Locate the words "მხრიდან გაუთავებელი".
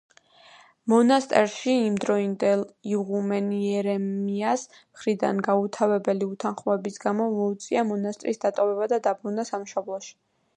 4.79-6.31